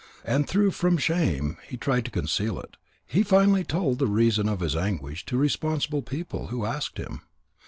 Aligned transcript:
And 0.25 0.47
though 0.47 0.71
from 0.71 0.97
shame 0.97 1.57
he 1.67 1.77
tried 1.77 2.05
to 2.05 2.09
conceal 2.09 2.59
it, 2.59 2.75
he 3.05 3.21
finally 3.21 3.63
told 3.63 3.99
the 3.99 4.07
reason 4.07 4.49
of 4.49 4.61
his 4.61 4.75
anguish 4.75 5.27
to 5.27 5.37
responsible 5.37 6.01
people 6.01 6.47
who 6.47 6.65
asked 6.65 6.97
him. 6.97 7.21